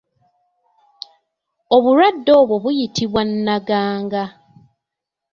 Obulwadde 1.75 2.31
obwo 2.41 2.55
buyitibwa 2.63 3.21
naganga. 3.45 4.23